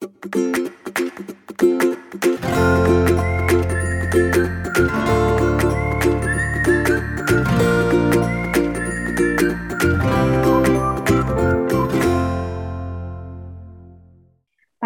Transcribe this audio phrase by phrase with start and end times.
[0.00, 0.06] 大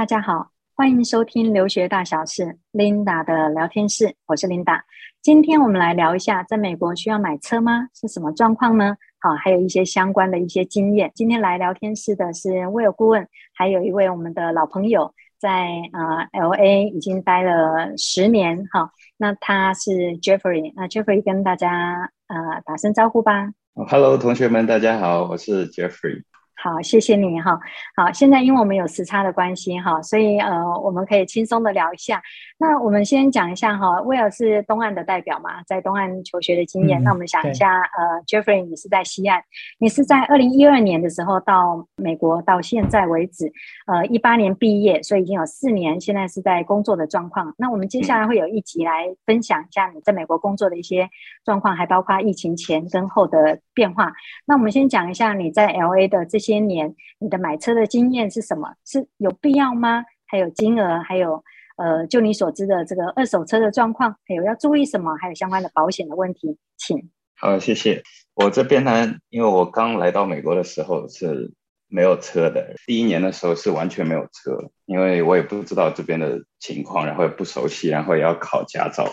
[0.04, 4.80] 家好，欢迎收听留学大小事 Linda 的聊天室，我是 Linda。
[5.22, 7.86] 今天我们来聊一下，在美国需要买车吗？
[7.94, 8.96] 是什么状况呢？
[9.24, 11.10] 啊，还有一些相关的一些经验。
[11.14, 18.66] 今天来聊天室的是 Will 顾问，还有一位我们的老朋友，在啊 LA 已经待了十年。
[18.70, 20.74] 哈，那他是 Jeffrey。
[20.76, 23.50] 那 Jeffrey 跟大家呃打声招呼吧。
[23.88, 26.22] Hello，同学们，大家好，我是 Jeffrey。
[26.64, 27.60] 好，谢谢你哈。
[27.94, 32.22] 好，现在因为我们有时差的关系哈，所以呃，我们可以轻松的聊一下。
[32.56, 37.02] 那我们先讲一下哈，威尔是东岸的代表嘛，在东岸求学的经验。
[37.02, 39.42] 嗯、那我们想一下，呃，Jeffrey，你是在西岸，
[39.78, 43.52] 你是在二零一二年的时候到美国，到现在为止，
[43.86, 47.54] 呃，一八年毕业，所以已经有四年，现在是在工作的状况。
[47.58, 51.10] 那我们接下来会有一集来分享一下你在美国工作的一些
[51.44, 54.10] 状况，还包括疫情前跟后的变化。
[54.46, 56.53] 那我们先讲一下你在 LA 的这些。
[56.54, 58.74] 今年你的买车的经验是什么？
[58.84, 60.04] 是有必要吗？
[60.24, 61.42] 还有金额，还有
[61.76, 65.16] 呃，就你所知的这个二手车的状况，还有要注意什么？
[65.16, 67.10] 还有相关的保险的问题，请。
[67.34, 68.04] 好，谢谢。
[68.34, 71.52] 我这边呢，因为我刚来到美国的时候是
[71.88, 79.08] 没有车的，第一年的时候是完全没有车，因为我也不知道这边的情况，然后也不熟悉，然后也要考驾照，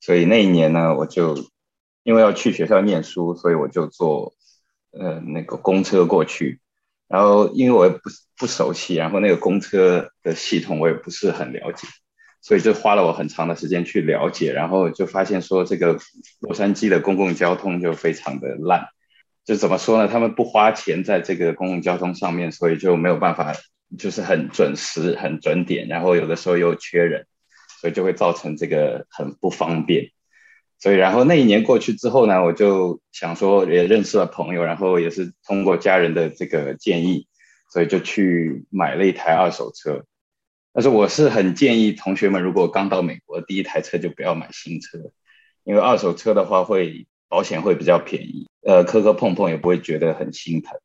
[0.00, 1.36] 所以那一年呢，我就
[2.02, 4.34] 因为要去学校念书，所以我就坐
[4.90, 6.58] 呃那个公车过去。
[7.12, 11.86] 然后，因为我也不不熟悉，然后那个公车的系统我也不是很了解，
[12.40, 15.98] 所以就花了我很长的时间去了解，然后就发现说这个
[16.40, 18.86] 洛杉矶的公共交通就非常的烂，
[19.44, 20.08] 就怎么说呢？
[20.08, 23.52] 他们不花钱在这个公共交通上面，所以就没有办法
[23.98, 27.26] 就是很准时、很准点，然后有的时候又缺人，
[27.82, 30.12] 所以就会造成这个很不方便。
[30.82, 37.28] 所以，然后那一年过去之后呢，我就想说，也认识了朋友，然后也是通过家人的这个建议，
[37.70, 40.04] 所以就去买了一台二手车。
[40.72, 44.98] 但是，我是很建议同学们，如果刚到美国，第一台车就不要买新车，
[45.62, 50.76] 因为二手车的话会保险会比较便宜，呃，磕磕碰碰也不会觉得很心疼。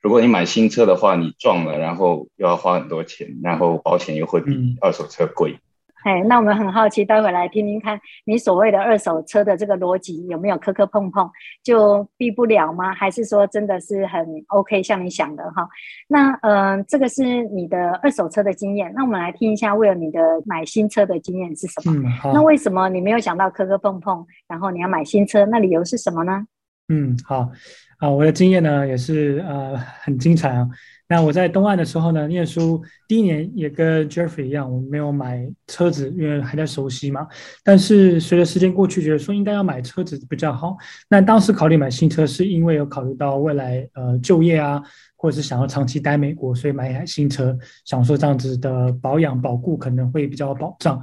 [0.00, 5.52] 如果你买新车的话，你撞了，然后又要花很多钱，然后保险又会比二手车贵。
[5.52, 5.60] 嗯
[6.04, 11.28] 哎，那我们很好奇，待会来听听看你所谓的二手车的这个逻辑有没有磕磕碰碰，
[11.62, 12.92] 就避不了吗？
[12.92, 15.68] 还是说真的是很 OK，像你想的哈？
[16.06, 18.92] 那嗯、呃，这个是你的二手车的经验。
[18.94, 22.08] 那我们来听一下，为了你的买新车的经验是什么？
[22.24, 25.44] 嗯，那为什么你没有想到磕磕碰碰，然后你要买新车？
[25.46, 26.46] 那理由是什么呢？
[26.88, 27.50] 嗯，好，
[27.98, 30.68] 啊，我的经验呢也是呃很精彩啊。
[31.10, 37.26] 那我在东岸的时候呢，念书第一年也跟 Jeffrey 一样，我没有买车子，因为还在熟悉嘛。
[37.64, 40.76] 但是随着时间过去，觉得说应该要买车子比较好。
[41.08, 44.82] 那当时考虑买新车，是因为有考虑到未来呃就业啊，
[45.16, 47.56] 或者是想要长期待美国，所以买一台新车，
[47.86, 51.02] 想说这样子的保养保固可能会比较保障。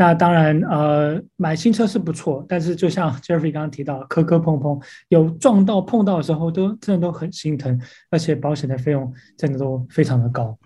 [0.00, 7.78] 那当然，呃，买新车是不错，但是就像 Jeffrey 刚刚提到，磕磕碰碰，有撞到碰到的时候，都真的都很心疼，
[8.10, 10.56] 而且保险的费用真的都非常的高。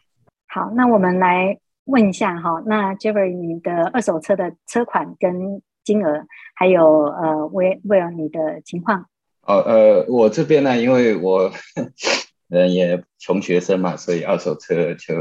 [0.47, 6.25] 好，那我们来问一下哈，那 Jeffrey 你的二手车的车款跟金额，
[6.55, 9.07] 还有呃，为为了你的情况。
[9.43, 11.51] 哦，呃，我这边呢，因为我
[12.51, 15.17] 呃也穷学生嘛，所以二手车就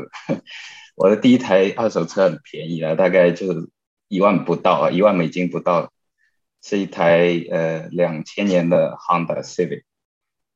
[0.95, 3.47] 我的第一台二手车很便宜了，大概就。
[4.13, 5.91] 一万不到啊，一万美金不到，
[6.61, 9.83] 是一台呃两千年的 Honda Civic，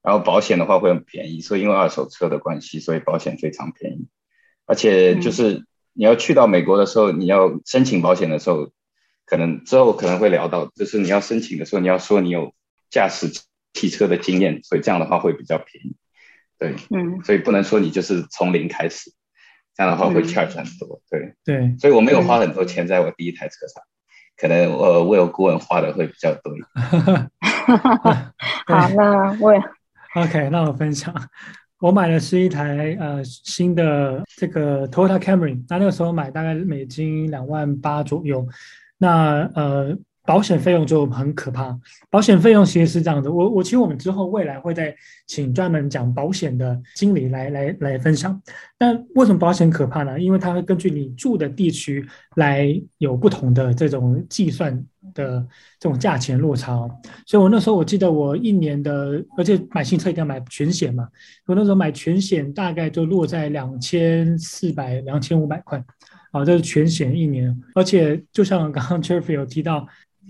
[0.04, 4.08] 然后保险的话会很便宜，所以因为二手车的关系，所以保险非常便宜，
[4.68, 8.72] 而且就是你要去到美国的时候，你要申请保险的时候，
[9.26, 12.54] 可能之后可能会聊到，就是你要申请的时候，你要说你有
[12.92, 13.32] 驾驶
[13.74, 15.96] 汽车的经验，所以这样的话会比较便宜，
[16.60, 19.12] 对，嗯，所以不能说你就是从零开始。
[19.78, 21.36] 这样的话会 charge 很多，对。
[21.46, 23.84] 对，所以我没有花很多钱在我第一台车上，
[24.36, 27.32] 可能我我有顾问花的会比较多一点。
[28.66, 29.62] 好，那我也
[30.16, 31.14] OK，那我分享，
[31.80, 38.48] 我买的是一台呃新的这个 Toyota Camry，那那个时候买大概美金两万八左右，
[38.98, 39.96] 那呃
[40.28, 41.74] 保险费用就很可怕。
[42.10, 44.94] 保险费用其实是这样的，我我其实我们之后未来会再
[45.26, 48.40] 请专门讲保险的经理来来来分享。
[48.78, 50.20] 但为什么保险可怕呢？
[50.20, 54.76] 因为它会根据你住的地区来有不同的这种计算
[55.14, 55.48] 的
[55.80, 56.78] 这种价钱落差。
[57.26, 61.08] 所以我那时候我记得我一年的，而且买新车一定要买全险嘛，
[61.46, 65.82] 我那时候买全险大概就落在两千四百、两千五百块。
[66.32, 69.88] 啊，这是全险一年，而且就像刚刚 Jeffrey 有提到。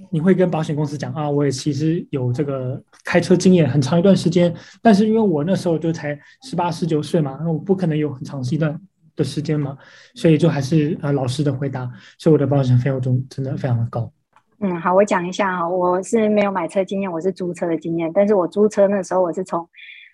[0.10, 8.80] 你会跟保险公司讲啊，我也其实有这个开车经验很长一段时间，但是因为我那时候就才十八十九岁嘛，那我不可能有很长一段
[9.16, 9.78] 的时间嘛，
[10.16, 14.12] 所以就还是呃老实的回答，所以我的保险费用中真的非常的高。
[14.60, 19.68] 嗯，好，我讲一下啊，我是没有买车经验，我是租车的经验，但是我租车那时候我是从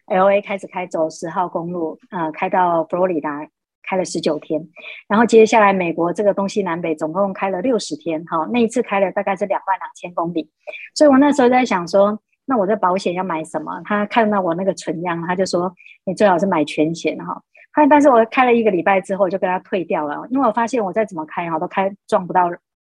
[0.08, 3.48] LA 开始开走十号公路，呃，开到佛罗里达。
[3.84, 4.68] 开了十九天，
[5.08, 10.50] 然后接下来美国这个东西南北总共开了六十天，哈，那一次开了大概是两万两千公里，
[10.96, 13.82] 所以我那时候在想说，那我的保险要买什么？
[13.86, 15.74] 他看到我那个存量，他就说
[16.06, 17.42] 你最好是买全险哈。
[17.90, 22.50] 但是我开了一个礼拜之后就跟他退掉了，因为我发现我再怎么开哈都开撞不到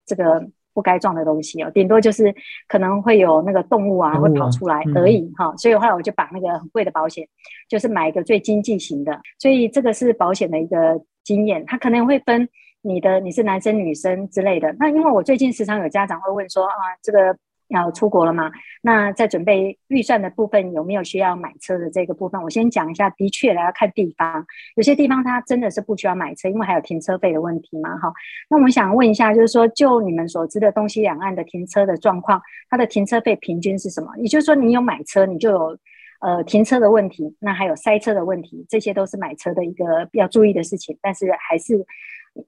[0.06, 0.50] 这个。
[0.74, 2.34] 不该撞的东西哦，顶多就是
[2.68, 7.28] 可能会有那个动物啊会跑出来而已哈，所以后来我就把那个很贵的保险，
[7.68, 12.48] 就是买一个最经济型的，所以这个是保险的一个经验，它可能会分
[12.82, 14.76] 你的你是男生女生之类的。
[14.80, 17.38] 那因为我最近时常有家长会问说啊，这个。
[17.70, 18.52] 要出国了吗？
[18.82, 22.42] 那在准备预算的部分有没有需要买车的这个部分？
[22.42, 24.46] 我先讲一下，的确来要看地方，
[24.76, 27.98] 有些地方它真的是不需要买车，因为还有停车费的问题嘛。
[27.98, 28.12] 哈，
[28.50, 34.08] 那我想问一下，就是说就你们所知的东西两岸的停车的状况，它的停车费平均是什么？
[34.18, 35.78] 也就是说，你有买车，你就有
[36.22, 41.86] 呃停车的问题，那还有塞车的问题，这些都是买车的一个要注意的事情，但是还是。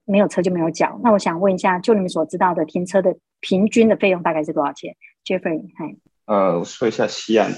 [0.06, 0.98] 没有车就没有缴。
[1.04, 4.96] 那我想问一下，就你们所知道的停车的平均的费用大概是多少钱
[5.26, 5.96] ？Jeffrey，嗨。
[6.26, 7.54] 呃，我说一下西岸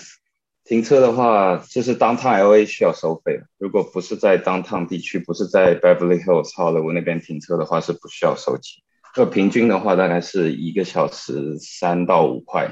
[0.64, 3.42] 停车的话，就是 Downtown LA 需要收费。
[3.58, 8.82] 如果不是在 Downtown 地区，不是在 Beverly Hills、Hollywood 那边停车的话，是不需要收钱。
[9.14, 12.72] 就平均的话，大概是一个小时三到五块。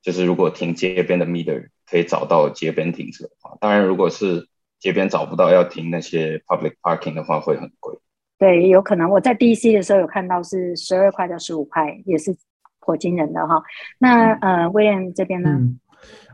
[0.00, 7.96] 就是如果停街边的 meter 可以找到街边停车的话，当然如果是街边找不到要停那些 public parking 的话，会很贵。
[8.38, 12.34] 对，有可能我在 DC 的时候有看到是十二块到十五块，也是
[12.82, 13.62] 颇惊人的哈。
[13.98, 15.50] 那呃，威廉这边呢？
[15.50, 15.80] 嗯，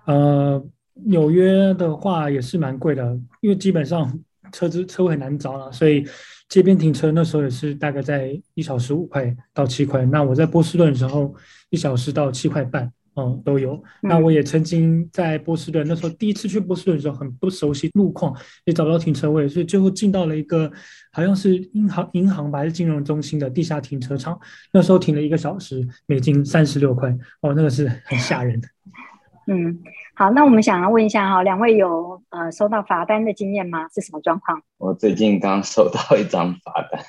[0.07, 0.65] 呃，
[1.05, 4.19] 纽约的话也是蛮贵的，因为基本上
[4.51, 6.05] 车子车位很难找了，所以
[6.49, 10.05] 街边停车那时候也是大概在一小时五块到七块。
[10.07, 11.35] 那我在波士顿的时候，
[11.71, 12.91] 一小时到七块半。
[13.19, 13.83] 嗯，都有。
[14.01, 18.33] 那我也曾经在波士顿，那时候第一次去波士顿的时候，很不熟悉路况，
[18.65, 20.71] 也找不到停车位，所以最后进到了一个
[21.11, 24.39] 好像是银行银行吧，还是金融中心的地下停车场。
[24.73, 27.11] 那时候停了一个小时，美金三十六块。
[27.41, 28.69] 哦，那个是很吓人的。
[29.51, 29.81] 嗯，
[30.15, 33.89] 好，那我们想要问一下哈，两位有呃收到罚单的经验吗？
[33.93, 34.63] 是什么状况？
[34.77, 37.03] 我最近刚收到一张罚单，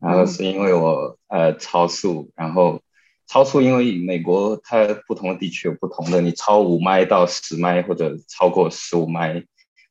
[0.00, 2.80] 然后是因为我呃超速，然后。
[3.28, 9.44] 超速，因为美国它不同的地区有不同的，你超五迈到十迈或者超过十五迈，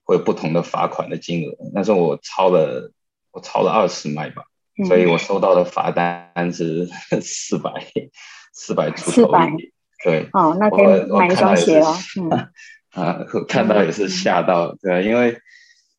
[0.04, 1.56] 会有不同的罚款的金额。
[1.72, 2.92] 那时候我超了，
[3.32, 4.42] 我超了二十迈吧，
[4.82, 6.90] 嗯，所以我收到的罚单是
[7.22, 7.72] 四百
[8.54, 9.12] 四百出头。
[9.12, 9.54] 四百，
[10.04, 10.28] 对。
[10.34, 11.96] 哦，那可以买一双鞋哦。
[12.20, 12.50] 嗯。
[13.00, 15.38] 啊，看到也是吓到，对，因为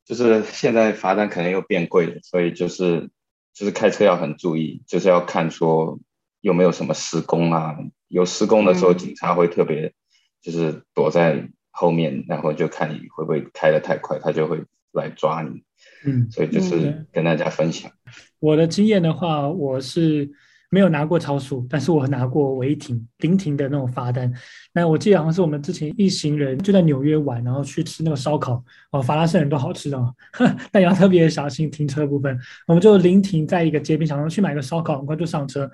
[0.04, 3.08] 就是现在罚单可能又变贵了，所以就是
[3.54, 6.00] 就是开车要很注意，就是要看说。
[6.48, 7.76] 有没有什么施工啊？
[8.08, 9.92] 有施工的时候，警察会特别
[10.40, 15.62] 就是躲在后面，嗯、然后就看你会不会开得太快，他就会来抓你。
[16.06, 17.92] 嗯，所以就是跟大家分享。
[18.40, 20.30] 我的经验的话，我是。
[20.70, 24.30] 没有拿过超速，但是我拿过违停、临停的那种罚单。
[24.72, 30.14] 那我记得好像是我们之前一行人就在纽约玩，然后去吃那个烧烤哦，法拉盛很多好吃的，
[30.70, 32.38] 但也要特别小心停车部分。
[32.66, 35.70] 我们就临停在一个街边，想要去买个烧烤，很快就上车。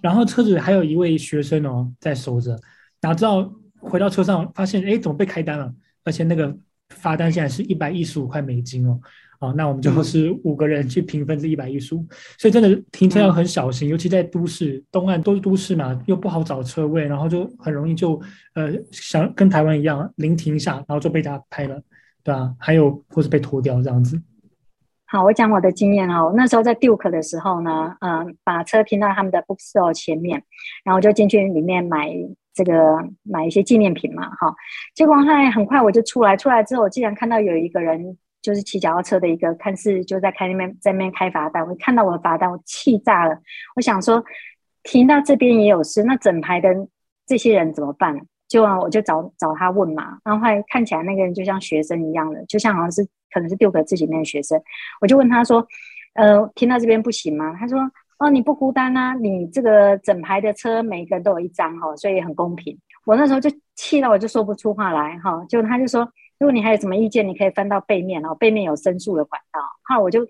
[0.00, 2.56] 然后车子还有一位学生哦在守着，
[3.00, 5.72] 哪知道回到车上发现，哎，怎么被开单了？
[6.04, 6.56] 而且那个
[6.90, 9.00] 罚单现在是一百一十五块美金哦。
[9.40, 12.04] 好，那我们就是五个人去平分这一百一十五，
[12.36, 18.20] 所以真的停车要很小心，嗯，尤其在都市，东岸都是都市嘛，又不好找车位，然后就很容易就
[18.56, 21.80] 呃，想跟台湾一样临停一下，然后就被他拍了，
[22.24, 22.52] 对吧？
[22.58, 24.20] 还有或是被拖掉这样子。
[25.06, 30.42] 好，我讲我的经验哦，那时候在 Duke 的时候呢，嗯、呃，把车停到他们的 bookstore 前面，
[30.82, 32.10] 然后就进去里面买
[32.52, 32.72] 这个
[33.22, 34.52] 买一些纪念品嘛，哈，
[34.96, 35.22] 结果后
[35.54, 38.18] 很快我就出来，出来之后我竟然看到有一个人。
[38.40, 43.38] 就是骑脚踏车的一个，看似就在开那边在那边开罚单，我看到我的罚单，我气炸了。
[43.76, 44.24] 我想说，
[44.82, 46.68] 停到这边也有事，那整排的
[47.26, 48.18] 这些人怎么办？
[48.48, 54.58] 就啊，我就找找他问嘛，然后后来看起来那个人就像学生一样的，就像好像是可能是 Duke 自己那个学生，
[55.02, 55.66] 我就问他说，
[56.14, 57.54] 呃，停到这边不行吗？
[57.58, 57.78] 他说，
[58.18, 62.78] 哦，你不孤单啊，你这个整排的车每个人都有一张哈，所以很公平。
[63.04, 69.60] 我那时候就气到我就说不出话来哈，就他就说，如果你还有什么意见，你可以翻到背面哦，背面有申诉的管道。
[69.84, 70.26] 哈，我就。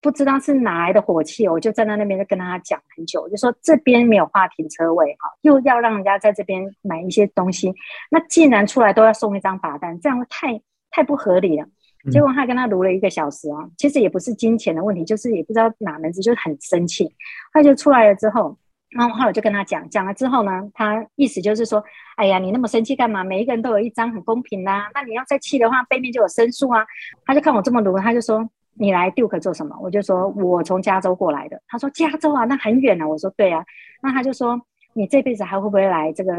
[0.00, 7.72] 不知道是哪来的火气，我就站在那边就跟他讲很久，就说这边没有划停车位哈，又要让人家在这边买一些东西，
[8.10, 11.66] 那既然出来都要送一张罚单，这样太太不合理了。
[12.12, 17.10] 结果他跟他撸了一个小时啊，其实也不是金钱的问题，就是也不知道哪门子，就很生气。
[17.54, 18.58] 他就出来了之后，
[18.94, 21.84] 然后后来就跟他讲，讲了之后呢，他意思就是说，
[22.16, 23.22] 哎呀，你那么生气干嘛？
[23.22, 26.86] 每一个人都有一张很公平啦，那你要再气的话，背面就有申诉啊。
[27.26, 28.48] 他就看我这么卢，他就说。
[28.76, 29.78] 你来 Duke 做什么？
[29.80, 31.62] 我就说我从加州过来的。
[31.68, 33.06] 他说加州啊，那很远啊。
[33.06, 33.64] 我说对啊。
[34.02, 34.60] 那他就说
[34.94, 36.32] 你这辈子还会不会来这个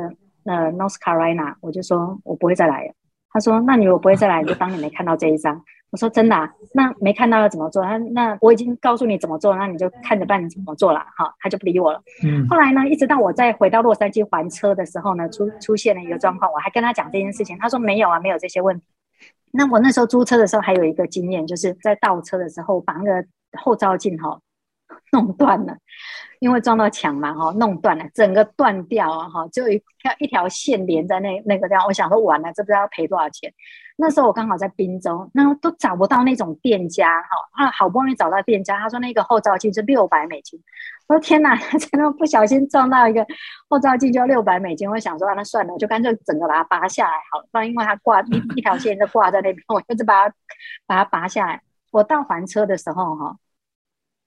[0.44, 1.56] 呃 North Carolina？
[1.62, 2.94] 我就说我不会再来了。
[3.32, 5.64] 他说那你如果不会再来，你就当你没看到这一张。
[5.96, 6.54] 我说真的啊？
[6.74, 7.82] 那没看到要怎么做？
[7.82, 11.00] 他那我已经告诉你怎么做，那你就看着办你怎么做了。
[11.16, 12.02] 哈，他就不理我了。
[12.22, 12.46] 嗯。
[12.50, 17.58] 后来呢，一直到我再回到洛杉矶还车的时候呢，出出现了一个状况，我还跟他讲这件事情。
[17.58, 18.86] 他说没有啊，没有这些问题。
[19.54, 23.26] 那我那时候租车的时候还有一个经验，就是在倒车的时候把那个
[23.58, 24.38] 后照镜哈
[25.14, 25.78] 弄断了，
[26.40, 31.86] 因为撞到墙嘛哈，弄断了，整个断掉啊哈，就一条一条线连在那那个地方。
[31.86, 33.54] 我想说完了，这不知道要赔多少钱。
[33.98, 40.62] 那时候我刚好在滨州，那都找不到那种店家哈啊，好不容易找到店家，他说那个后照镜是六百美金。
[41.08, 43.26] 我说天哪，真的不小心撞到一个
[43.70, 44.90] 后照镜就要六百美金。
[44.90, 50.36] 我想说，那算了，我就干脆整个把它拔下来好了，不然因为它挂一一条线就挂在那边，我就把它
[50.86, 51.62] 把它拔下来。
[51.92, 53.38] 我到还车的时候哈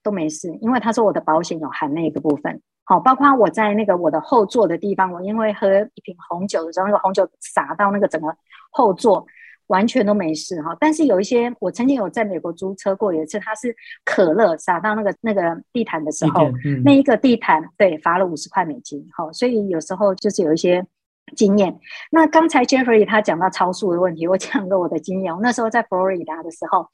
[0.03, 2.61] 都没事，因为他说我的保险有含那个部分。
[2.85, 8.29] 好，包括我在那个我的后座的地方，我因为喝一瓶红酒的时候，那个红酒洒到那个整个
[8.71, 9.27] 后座。
[9.69, 20.83] 完全都没事哈，但是有一些，我曾经有在美国租车过，有一次它是可乐洒到那个那个地毯的时候，嗯、那一个地毯对罚了五十块美金，好，所以有时候就是有一些。
[21.37, 21.79] 经验。
[22.11, 25.35] 那刚才 Jeffrey 他讲到超速的问题， 我讲个我的经验。
[25.35, 26.87] 我那时候在佛罗里达的时候，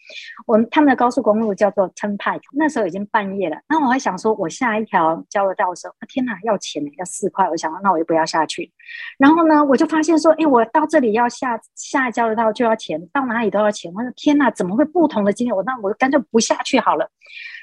[0.46, 3.56] 我们他们的高速公路叫做 Turnpike，那时候已经半夜了。
[3.68, 7.48] 那我还想说，我下一条交流道的时候，啊天哪，要钱呢，要四块。
[7.48, 8.72] 我想说，那我就不要下去。
[9.18, 13.92] 然后呢，我就发现说，哎，我到这里要下下交流道就要钱，到哪里都要钱。
[13.94, 15.54] 我说天哪，怎么会不同的经验？
[15.54, 17.08] 我那我就干脆不下去好了。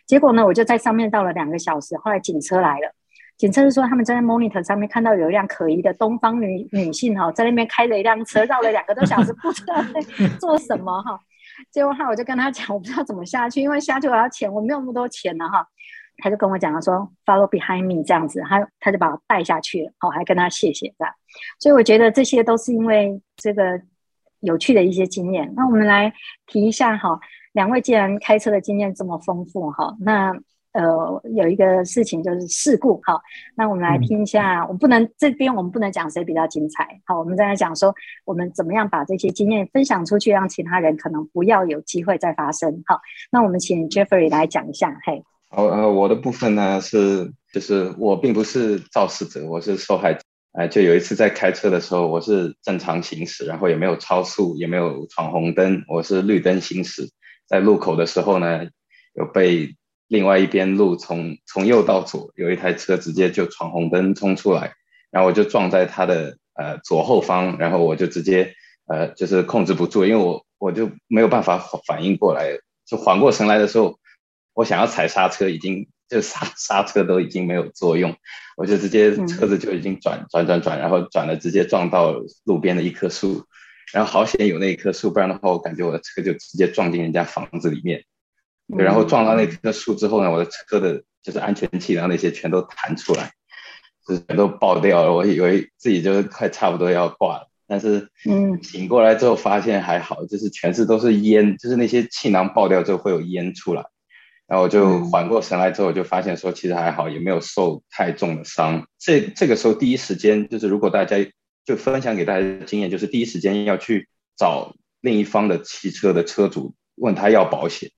[0.07, 2.93] 结果呢，我就在上面到了两个小时，后来警车来了。
[3.41, 11.19] 检测是说他们在 monitor 上面看到有一辆可疑的东方女女性哈，在那边开着一辆车绕了两个多小时， 不知道在做什么哈。
[11.71, 15.65] 结果哈，我就跟他讲，我不知道怎么下去，因为下去我要钱，我没有那么多钱了哈。
[16.19, 21.11] 他就跟我讲了说 follow behind me 这样子，他他就把我带下去了，好，还跟他谢谢这样。
[21.59, 23.81] 所以我觉得这些都是因为这个
[24.41, 25.51] 有趣的一些经验。
[25.55, 26.13] 那我们来
[26.45, 27.19] 提一下哈，
[27.53, 30.31] 两位既然开车的经验这么丰富哈，那。
[30.73, 33.19] 呃，有一个事情就是事故，好，
[33.57, 34.61] 那我们来听一下。
[34.61, 42.83] 嗯、我们不能这边我们不能讲谁比较精彩，好，我们再来讲说我们怎么样把这些经验分享出去，让其他人可能不要有机会再发生。
[42.85, 43.01] 好，
[43.31, 44.97] 那我们请 Jeffrey 来讲一下。
[45.05, 50.21] 嘿，好，呃，我的部分呢是就是我并不是肇事者，我是受害者。
[50.53, 57.09] 哎、呃，就有一次在开车的时候，我是正常行驶，然后也没有超速，也没有闯红灯，我是绿灯行驶，
[57.45, 58.61] 在路口的时候呢，
[59.15, 59.75] 有被。
[60.11, 64.73] 另外一边路从从右到左有一台车直接就闯红灯冲出来，
[65.09, 68.53] 然后我就撞在他的呃左后方，然后我就直接
[68.87, 73.99] 呃就是控制不住，因为我我就没有办法反应过来，就缓过神来的时候，
[74.53, 78.13] 我想要踩刹车已经就刹刹车都已经没有作用，
[78.57, 83.45] 我就直接车子就已经转转转转，然后转了直接撞到路边的一棵树，
[83.93, 88.03] 然后好险有那一棵树，不然的话我感觉我的车就直接撞进人家房子里面。
[88.75, 93.31] 对，然后撞到那棵树之后呢，我的车的就是安全气囊那些全都弹出来，
[94.07, 95.13] 就是全都爆掉了。
[95.13, 103.83] 我以为自己就是快差不多要挂了，但是嗯，醒过来之后发现还好，就是全是都是烟，就是那些气囊爆掉之后会有烟出来。
[104.47, 108.85] 然后我就缓过神来之后，就发现说其实还好，也没有受太重的伤。
[108.99, 111.15] 这这个时候第一时间就是如果大家
[111.63, 117.91] 就分享给大家的经验，就是第一时间要去找另一方的汽车的车主，问他要保险。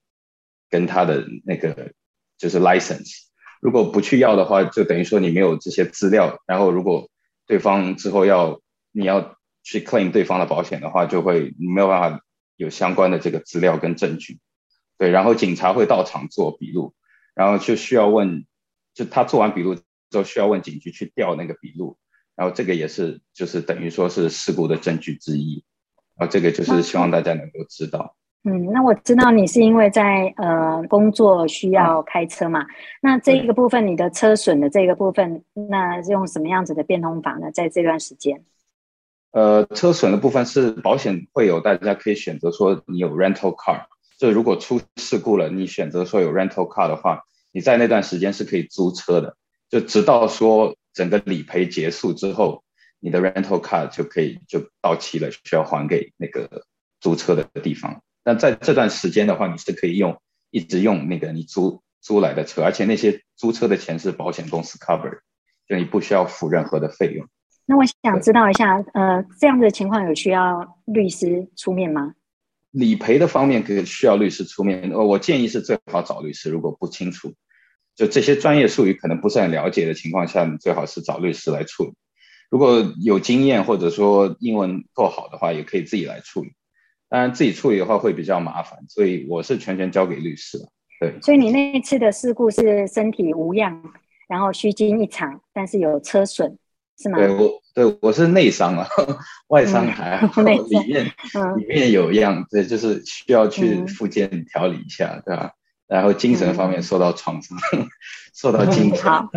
[0.73, 1.93] 跟他的那个
[2.35, 3.27] 就是 license，
[3.61, 6.41] 如果不去要的话，就等于说你没有这些资料。
[6.47, 7.11] 然后如果
[7.45, 8.59] 对方之后要
[8.91, 12.21] 你要去 claim 对方的保险的话，就会没有办法
[12.55, 14.39] 有相关的这个资料跟证据。
[14.97, 16.95] 对，然后警察会到场做笔录，
[17.35, 18.47] 然后就需要问，
[18.95, 21.99] 就他做完笔录之后需要问警局去调那个笔录，
[22.35, 25.63] 然后这个也是就是等于说是事故的证据之一，
[26.15, 28.15] 然后这个就是希望大家能够知道。
[28.45, 32.65] 嗯，那我知道你是因为在呃工作需要开车嘛，
[33.01, 37.51] 那这一个部分你的车损的这个部分，那用什么样子的变通法呢？
[37.53, 38.43] 在这段时间？
[39.31, 43.85] 呃，车损的部分是保险会有，大家可以选择说你有 rental car，
[44.19, 47.21] 就如果出事故了，你选择说有 rental car 的话，
[47.53, 49.37] 你在那段时间是可以租车的，
[49.69, 52.61] 就直到说整个理赔结束之后，
[52.99, 56.65] 你的 rental car 就可以就到期了，需要还给那个
[56.99, 58.02] 租车的地方。
[58.23, 65.19] 但在这段时间的话，你是可以用一直用那个你租租来的车，而且那些租车的钱是保险公司 cover，
[65.67, 67.27] 就你不需要付任何的费用。
[67.65, 72.13] 那我想知道一下，呃，这样的情况有需要律师出面吗？
[72.71, 74.89] 理赔的方面可以需要律师出面。
[74.91, 76.49] 呃，我建议是最好找律师。
[76.49, 77.33] 如果不清楚，
[77.95, 81.93] 就这些专业术语可能不是很了解的情况下，你最好是找律师来处理。
[82.49, 86.53] 如果有经验或者说英文够好的话，也可以自己来处理。
[87.13, 90.65] 当然自己处理的话会比较麻烦，所以我是全权交给律师了。
[90.99, 93.83] 对，所以你那一次的事故是身体无恙，
[94.27, 96.57] 然后虚惊一场，但是有车损。
[96.97, 97.19] 是吗？
[97.19, 98.87] 对，我对我是内伤了，
[99.49, 105.51] 外伤还好，嗯、里面、嗯、里面有一样，对，就是需要去复健调理一下，对吧？
[105.87, 107.87] 然后精神方面受到创伤，嗯、
[108.33, 109.03] 受到精神。
[109.03, 109.29] 好，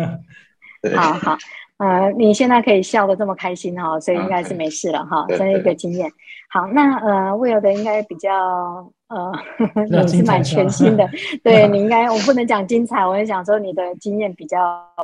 [0.95, 1.37] 好好
[1.77, 6.11] 好，呃，你现在可以笑得这么开心哈，所以应该是没事了哈，这是一个经验。
[6.49, 9.31] 好，那呃，Will 的应该比较呃，
[9.87, 11.07] 你是蛮全新的，
[11.43, 14.57] 对你应该我不能讲精彩，我是想说你的经验比较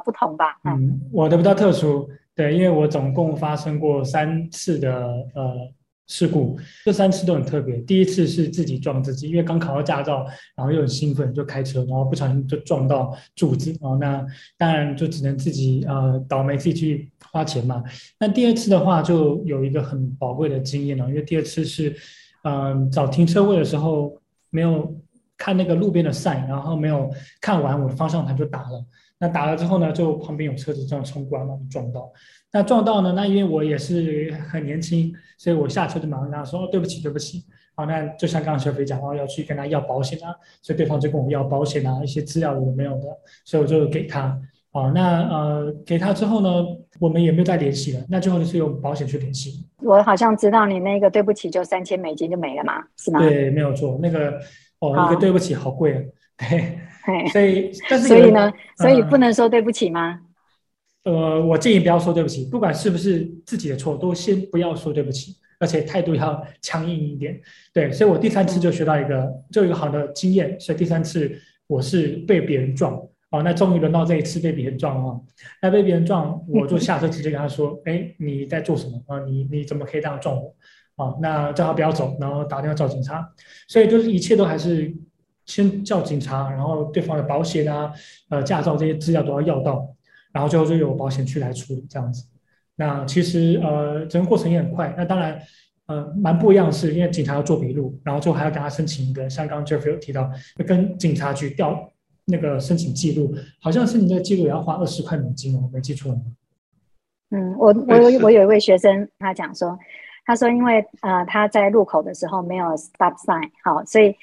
[0.04, 0.58] 不同吧？
[0.64, 2.10] 嗯，我的比较特殊。
[2.36, 4.90] 对，因为我总共发生过三次的
[5.36, 5.54] 呃
[6.08, 7.78] 事故，这三次都很特别。
[7.82, 14.26] 第一次是自己撞自己，因为刚考到驾照，然后又很兴奋就开车，然后不小心就撞到柱子，然后那
[14.58, 17.84] 当然就只能自己呃倒霉自己去花钱嘛。
[18.20, 21.96] 那第二次的话就有一个很宝贵的经验了，因为第二次是
[22.44, 24.94] 嗯、找停车位的时候没有
[25.38, 28.86] 看那个路边的 sign，然后没有看完我的方向盘就打了。
[29.24, 32.12] 那打了之后呢，就旁边有车子这样冲过来嘛，撞到。
[32.52, 43.08] 那撞到呢，那因为我也是很年轻，所以我下车就马上跟他说：“哦，对不起，对不起。”好，那就像刚刚小飞讲，哦，要去跟他要保险啊，所以对方就跟我们要保险啊，一些资料有没有的，
[43.46, 44.38] 所以我就给他。
[44.74, 46.50] 好，那呃，给他之后呢，
[47.00, 48.04] 我们也没有再联系了。
[48.10, 49.66] 那最后就是用保险去联系。
[49.78, 53.22] 我好像知道你那个对不起，就三千美金就没了嘛，是吗？
[53.22, 53.98] 对，没有错。
[54.02, 54.38] 那个
[54.80, 56.02] 哦，好一个对不起，好贵啊，
[56.50, 56.78] 对。
[57.32, 60.22] 所以，但是所以呢，所以不能说对不起吗？
[61.04, 67.38] 呃，我建议不要说对不起，不管是不是自己的错，都先不要说对不起，而且态度要强硬一点。
[67.74, 70.58] 对，所以我第三次就学到一个，就有一个好的经验。
[70.58, 71.30] 所以第三次
[71.68, 72.94] 我是被别人撞，
[73.32, 75.20] 哦，那终于轮到这一次被别人撞了。
[75.62, 79.20] 那被别人撞，我就下车直接跟他说：“哎，你在做什么啊？
[79.26, 80.56] 你你怎么可以这样撞我？”
[80.96, 83.30] 啊，那叫他不要走，然后打电话找警察。
[83.68, 84.96] 所以就是一切都还是。
[85.46, 87.92] 先叫警察，然后对方的保险啊、
[88.30, 89.88] 呃驾照这些资料都要要到，
[90.32, 92.26] 然后最后就由保险去来处理这样子。
[92.76, 94.94] 那其实呃整个过程也很快。
[94.98, 95.40] 那当然
[95.88, 100.30] 呃蛮不一样的是，因为警察要做笔录，然后最后还要给他申请一个，像刚刚 Jeffrey 有提到，
[100.66, 101.92] 跟警察局调
[102.26, 106.22] 那个申请记录，好像是你这个记录也要花二十块美金哦，没记错吗？
[107.32, 109.78] 嗯，我我有我有一位学生，他讲说。
[110.26, 114.16] 他说：“因为呃，他在路口的时候没有 stop sign，好，所以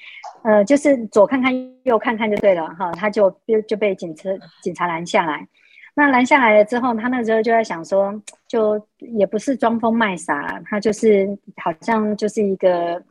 [0.43, 1.53] 呃，就是左看看
[1.85, 4.31] 右看看就对了，哈，他就就就被警车
[4.63, 5.47] 警察拦下来。
[5.95, 13.03] 那拦下来了之后，他那时候就在想说，就也不是装疯卖傻，他就是好像就是一个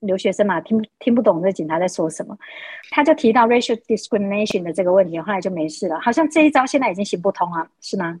[0.00, 2.36] 留学生嘛，听听不懂这警察在说什么。
[2.90, 6.00] 他就提到 racial discrimination 的这个问题，后来就没事了。
[6.00, 8.20] 好像这一招现在已经行不通了，是吗？”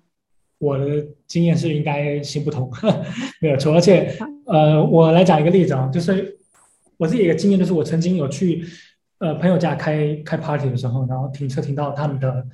[0.60, 2.70] 我的经验是应该行不通，
[3.40, 3.74] 没有错。
[3.74, 4.14] 而且，
[4.46, 6.38] 呃，我来讲一个例子啊，就是
[7.02, 8.64] 我自己一个经验，就是我曾经有去
[9.18, 12.46] 呃朋友家开开 party 的时候，然后停车停到他们的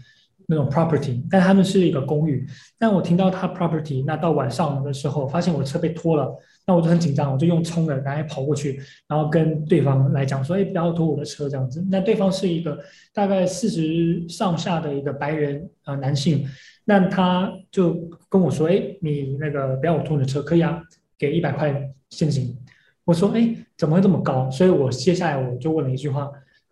[0.47, 2.47] 那种 property，但他们是一个公寓，
[2.79, 6.35] 但我停到他 property，那到晚上的时候，发现我车被拖了，
[6.67, 11.87] 那我就很紧张，我就用冲的，然后跑过去，然后跟对方来讲说，哎，不要拖我的车这样子。
[11.91, 12.79] 那对方是一个
[13.13, 16.49] 大概四十上下的一个白人啊、呃、男性。
[16.87, 17.95] 那他就
[18.31, 20.83] 跟我说：“哎，你那个不要我拖你的车，可以啊，
[21.19, 22.57] 给一百块现金。”
[23.05, 26.25] 我说：“哎，怎么会这么高？”所以我接下来我就问了一句话，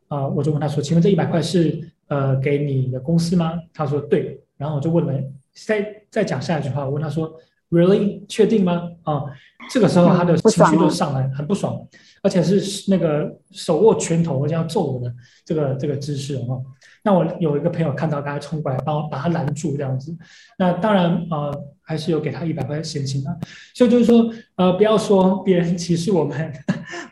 [0.08, 5.22] 啊、呃，我就问他说：“请问这一百块是呃给你的公司吗？”他说：“对。”然后我就问了，
[5.66, 7.32] 再再讲下一句话，我问他说
[7.70, 8.22] ：“Really？
[8.26, 9.30] 确定吗？”啊、呃，
[9.70, 11.78] 这个时候他的情绪就上来，很不爽，
[12.22, 15.14] 而且是那个手握拳头，而且要揍我的
[15.44, 16.62] 这个这个姿势哦。
[17.02, 20.16] 那我有一个朋友看到，刚才冲过来帮我把他拦住这样子。
[20.58, 23.38] 那当然呃，还是有给他一百块现金的。
[23.74, 26.52] 所以就是说呃，不要说别人歧视我们，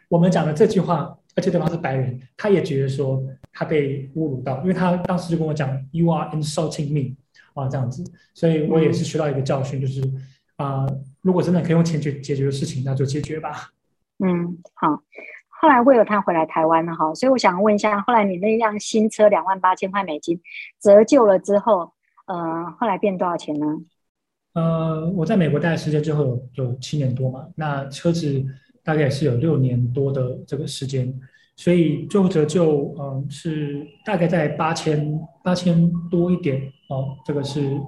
[0.08, 7.16] 我们讲的这句话，而且对方是白人，他也觉得说他被侮辱到，因为他当时就跟我讲，You are insulting me
[7.54, 8.04] 啊这样子。
[8.34, 10.02] 所以我也是学到一个教训，就是
[10.56, 13.70] 啊、呃，如果真的可以用钱解解决的事情，那就解决吧。
[14.24, 15.02] 嗯，好。
[15.60, 20.38] 后来为了他回来台湾了哈，所以我想问一下，后来你那辆新车两万八千块美金
[20.78, 21.90] 折旧了之后，
[22.26, 23.66] 呃，后来变多少钱呢？
[24.52, 28.44] 呃，我在美国待的时间之后有有七年多嘛，那车子
[28.84, 31.12] 大概也是有六年多的这个时间，
[31.56, 37.80] 所以最后折旧嗯、是大概在八千八千多一点哦，这个是。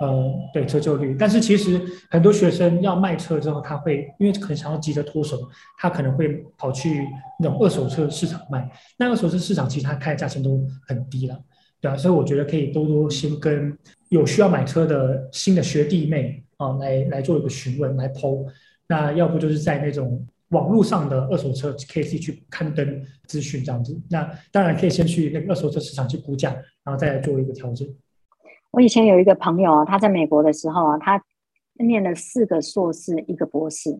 [0.00, 1.80] 呃，对折旧率，但是其实
[2.10, 5.38] 很多学生要卖车之后，他会因为很想要急着脱手，
[5.78, 7.06] 他可能会跑去
[7.38, 8.68] 那种二手车市场卖。
[8.98, 11.40] 那二手车市场其实他开的价钱都很低了，
[11.80, 13.72] 对啊，所以我觉得可以多多先跟
[14.08, 18.46] 有需要买车的新的学弟妹啊，来来做一个询问，来 PO。
[18.88, 24.00] 那要不就是在那种网络上的二手车可以去刊登资讯这样子。
[24.08, 26.50] 那当然可以先去那个二手车市场去估价，
[26.84, 27.86] 然后再来做一个调整。
[28.70, 31.20] 我以前有一个朋友啊，他在美国的时候啊，他
[31.84, 33.90] 念了四个硕士，一个博士。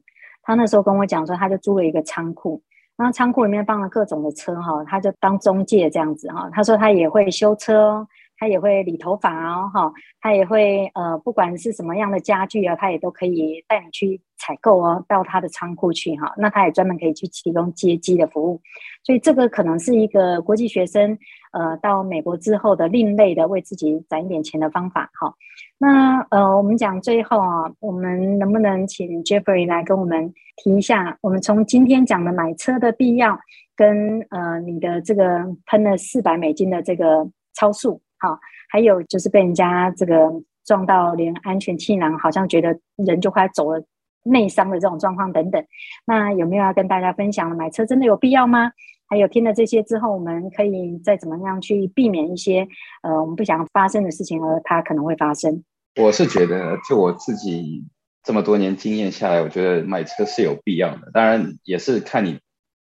[0.43, 2.63] 他那时候跟我讲说，他就租了一个仓库，
[2.97, 6.51] 然后仓库里面放了各种的车哈，他就当中介这样子哈。
[6.53, 8.07] 他说他也会修车，
[8.45, 16.31] 他也会理头发哦哈，他也会呃，不管是什么样的家具啊，他也都可以带你去采购哦，到他的仓库去哈。
[16.37, 18.61] 那他也专门可以去提供接机的服务，
[19.03, 21.17] 所以这个可能是一个国际学生。
[21.53, 25.33] 呃，到美国之后的另类的为自己攒一点钱的方法，哈。
[25.79, 33.39] 那呃，我们讲最后啊，我们能不能请 Jeffrey 来跟我们提一下，我们从今天讲的买车的必要，
[33.75, 40.31] 跟呃你的这个喷了四百美金的这个超速，好，还有就是被人家这个
[40.65, 43.85] 撞到连安全气囊好像觉得人就快走了
[44.23, 45.63] 内伤的这种状况等等，
[46.07, 47.57] 那有没有要跟大家分享的？
[47.57, 48.73] 买车真的有必要吗？
[49.07, 52.67] 还有听了这些之后，我们可以再怎么样去避免一些
[53.03, 55.63] 呃我们不想发生的事情，而它可能会发生。
[56.01, 57.85] 我是觉得，就我自己
[58.23, 61.11] 这么多年经验下来，我觉得买车是有必要的。
[61.13, 62.41] 当然，也是看你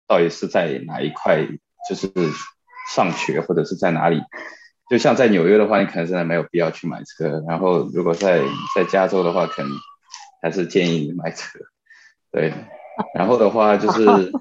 [0.06, 1.46] 到底是在哪一块，
[1.88, 2.08] 就是
[2.94, 4.20] 上学或者是在哪里。
[4.90, 7.42] 就像在纽约的话，你可能真的没有必要去买车。
[7.48, 8.40] 然后，如果在
[8.76, 9.70] 在加州的话，可能
[10.42, 11.58] 还是建议你买车。
[12.30, 12.52] 对，
[13.14, 14.04] 然后的话就是，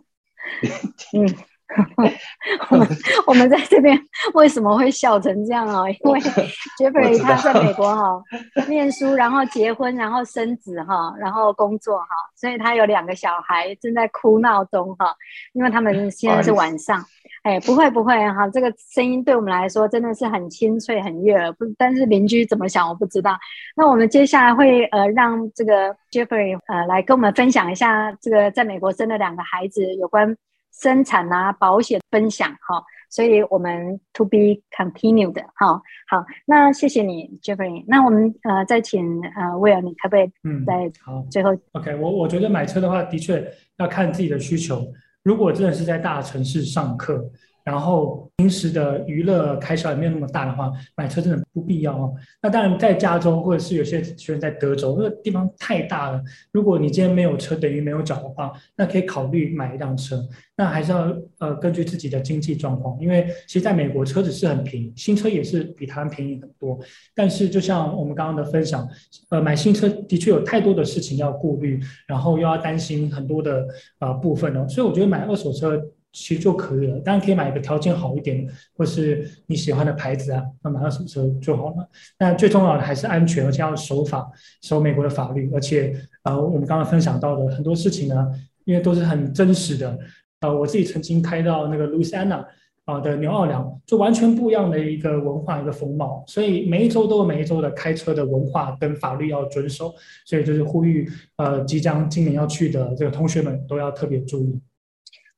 [1.18, 1.36] 嗯。
[2.70, 2.88] 我们
[3.28, 3.98] 我们在这边
[4.34, 5.88] 为什么会笑成这样哦？
[5.90, 6.20] 因为
[6.78, 8.22] Jeffrey 他在美国哈
[8.68, 15.16] 念书，然后结婚，然后生子哈，然后工作哈，所以他有两个小孩正在哭闹中哈。
[15.54, 17.02] 因为他们现在是晚上，
[17.44, 23.38] 哎，不会不会哈，这个声音对我们来说真的是很清脆很悦耳，不，但是邻居怎么想我不知道。
[23.76, 30.36] 那我们接下来会呃让这个 Jeffrey 呃来跟我们分享一下这个在美国生的两个孩子有关。
[30.74, 43.46] 生产啊，保险分享哈，所以我们 to be continued 哈，好，那谢谢你 Jeffrey，那我们呃再请呃 Will，你可不可以嗯在好最后、嗯、OK，我我觉得买车的话，的确
[43.80, 44.82] 要看自己的需求，
[45.24, 47.32] 如果真的是在大城市上课。
[47.64, 52.14] 然后平时的娱乐开销也没有那么大的话，买车真的不必要哦。
[52.42, 56.22] 那当然，在加州或者是有些学生在德州，那个地方太大了。
[56.52, 60.22] 如果你今天没有车，等于没有脚的话，那可以考虑买一辆车。
[60.58, 66.80] 那还是要呃根据自己的经济状况，因为其实在美国车子是很便宜，新车也是比台湾便宜很多。
[67.16, 68.88] 但是就像我们刚刚的分享，
[69.30, 73.66] 呃，买新车的确有太多的事情要顾虑，然后又要担心很多的
[74.00, 74.68] 呃部分哦。
[74.68, 75.82] 所以我觉得买二手车。
[76.14, 78.46] 其实就可以了，当然可以买一个条件好一点，
[78.76, 81.90] 或是你喜欢的牌子啊，那买到什么车就好了。
[82.18, 84.30] 但最重要的还是安全，而且要守法，
[84.62, 85.50] 守美国的法律。
[85.54, 88.28] 而且，呃，我们刚刚分享到的很多事情呢，
[88.66, 89.98] 因为都是很真实的。
[90.42, 92.46] 呃，我自己曾经开到那个路易斯安那
[92.84, 96.26] 啊的纽奥良，就完全不一样的一个文化，一个风貌。
[96.28, 99.94] 所以每一周都有每一周的开车的文化跟法律要遵守。
[100.26, 104.60] 所以就是呼吁，呃，即将今年要去的这个同学们都要特别注意。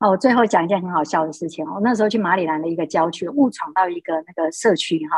[0.04, 1.64] 哦，我最后讲一件很好笑的事情。
[1.66, 5.16] 哦那时候去马里兰的一个郊区，误闯到一个那个社区哈，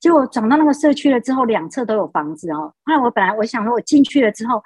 [0.00, 2.72] 结果闯到那个社区了之后，两侧都有房子哦。
[2.84, 4.62] 后来我本来我想说，我进去了之后，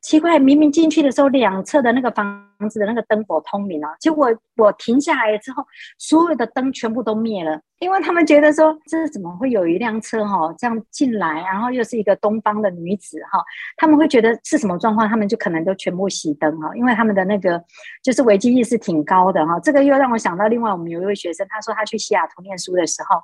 [0.00, 5.64] 奇怪，明明进去的时候两侧的那个房房子的那个灯火通明啊，结果我，停下来之后，
[5.98, 13.42] 所有的灯全部都灭了，因为他们觉得说，这是怎么会有一辆车哈这样进来，然后又是一个东方的女子哈，
[13.78, 17.62] 他们会觉得是什么状况，他们就可能都全部熄灯哈，因为他们的那个
[18.02, 19.58] 就是危机意识挺高的哈。
[19.60, 23.22] 这个又让我想到另外我们有一位学生，他说他去西雅图念书的时候，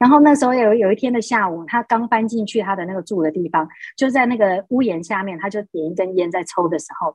[0.00, 7.14] 然后那时候有有一天的下午，他刚搬进去他的那个住的地方，就在那个屋檐下面，他就点一根烟在抽的时候。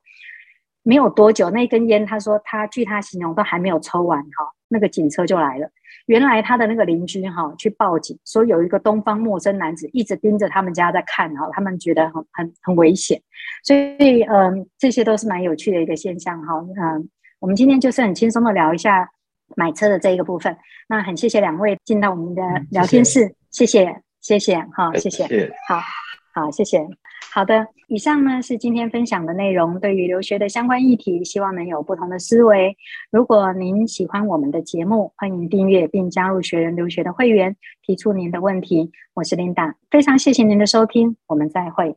[0.84, 5.70] 没有多久，那根烟，他说他据他形容都还没有抽完哈，那个警车就来了。
[6.08, 13.22] 原来他的那个邻居哈去报警，说有一个东方陌生男子一直盯着他们家在看哈，他们觉得很很很危险。
[13.64, 16.56] 所以嗯，这些都是蛮有趣的一个现象哈。
[16.56, 19.10] 嗯，我们今天就是很轻松的聊一下
[19.56, 20.58] 买车的这一个部分。
[20.90, 22.42] 那很谢谢两位进到我们的
[22.72, 25.80] 聊天室，嗯、谢谢谢谢哈，谢谢，谢谢好
[26.34, 26.86] 好谢谢。
[27.34, 29.80] 好的，以上呢是今天分享的内容。
[29.80, 32.78] 对于留学的相关议题，希望能有不同的思维。
[33.10, 38.92] 如果您喜欢我们的节目，欢迎订阅并加入学人留学的会员，提出您的问题。
[39.16, 41.96] 我是 Linda，非常谢谢您的收听，我们再会。